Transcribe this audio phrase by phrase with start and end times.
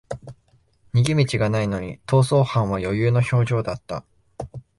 [0.95, 4.03] 逃げ道がないのに逃走犯は余裕の表情だった